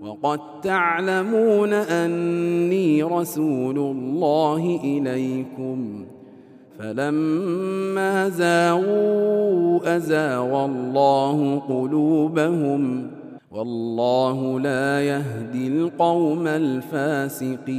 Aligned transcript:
وقد 0.00 0.40
تعلمون 0.62 1.72
أني 1.72 3.02
رسول 3.02 3.78
الله 3.78 4.80
إليكم. 4.84 6.04
فلما 6.78 8.28
زاغوا 8.28 9.96
أزاغ 9.96 10.64
الله 10.64 11.58
قلوبهم. 11.58 13.10
والله 13.50 14.60
لا 14.60 15.02
يهدي 15.02 15.68
القوم 15.68 16.46
الفاسقين. 16.46 17.78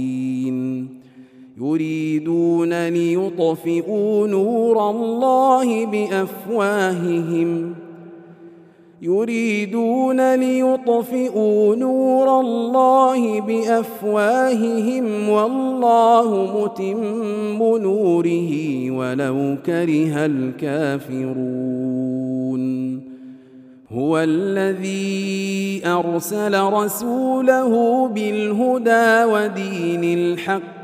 يريدون 1.61 2.87
ليطفئوا 2.87 4.27
نور 4.27 4.89
الله 4.89 5.85
بأفواههم. 5.85 7.75
يريدون 9.01 10.35
ليطفئوا 10.35 11.75
نور 11.75 12.39
الله 12.39 13.41
بأفواههم 13.41 15.29
والله 15.29 16.59
متم 16.63 17.77
نوره 17.77 18.51
ولو 18.91 19.57
كره 19.65 20.25
الكافرون. 20.25 21.81
هو 23.91 24.17
الذي 24.19 25.81
أرسل 25.85 26.63
رسوله 26.63 28.07
بالهدى 28.07 29.23
ودين 29.33 30.03
الحق 30.19 30.80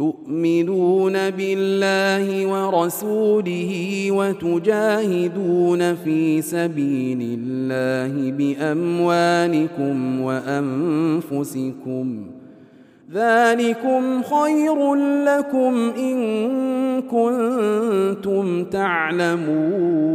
تؤمنون 0.00 1.30
بالله 1.30 2.46
ورسوله 2.46 4.06
وتجاهدون 4.10 5.94
في 5.94 6.42
سبيل 6.42 7.38
الله 7.40 8.32
بأموالكم 8.32 10.20
وأنفسكم 10.20 12.06
ذلكم 13.12 14.22
خير 14.22 14.94
لكم 15.24 15.92
إن 15.98 16.18
كنتم 17.02 18.64
تعلمون 18.64 20.10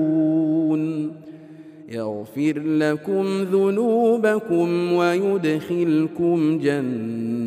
يغفر 1.90 2.60
لكم 2.60 3.26
ذنوبكم 3.44 4.94
ويدخلكم 4.94 6.58
جنات 6.58 7.45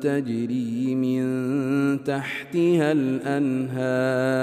تجري 0.00 0.94
من 0.94 1.24
تحتها 2.04 2.92
الأنهار 2.92 4.38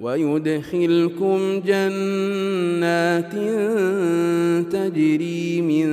ويدخلكم 0.00 1.62
جنات 1.66 3.34
تجري 4.72 5.60
من 5.60 5.90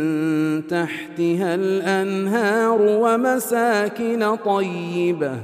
تحتها 0.68 1.56
الأنهار 1.56 2.82
ومساكن 2.82 4.36
طيبة 4.46 5.38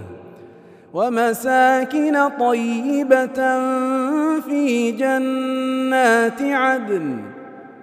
ومساكن 0.94 2.30
طيبة 2.40 3.60
في 4.40 4.92
جنات 4.92 6.42
عدن 6.42 7.33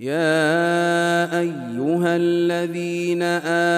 يا 0.00 1.40
أيها 1.40 2.16
الذين 2.16 3.22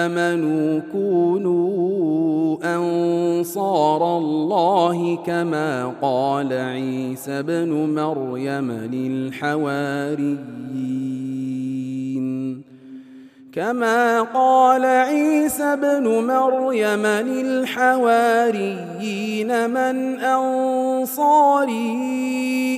آمنوا 0.05 0.81
كونوا 0.91 2.57
أنصار 2.75 4.17
الله 4.17 5.15
كما 5.15 5.93
قال 6.01 6.53
عيسى 6.53 7.39
ابن 7.39 7.69
مريم 7.95 8.71
للحواريين. 8.71 10.39
كما 13.53 14.21
قال 14.21 14.85
عيسى 14.85 15.63
ابن 15.63 16.07
مريم 16.27 17.05
للحواريين 17.05 18.69
من 19.69 20.19
أنصاري 20.19 21.79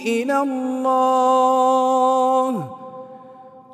إلى 0.06 0.42
الله؟ 0.42 2.02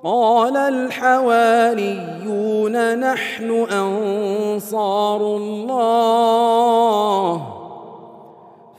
قال 0.07 0.56
الحواريون 0.57 2.75
نحن 3.00 3.51
أنصار 3.51 5.38
الله. 5.38 7.42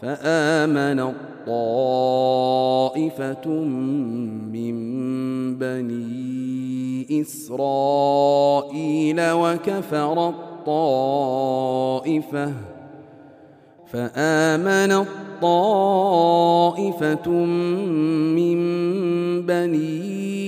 فآمن 0.03 1.13
طائفه 1.47 3.49
من 4.53 4.77
بني 5.59 7.07
إسرائيل 7.21 9.21
وكفر 9.21 10.29
الطائفة. 10.29 12.53
فآمن 13.93 15.05
طائفه 15.43 17.29
من 18.37 18.59
بني 19.47 20.48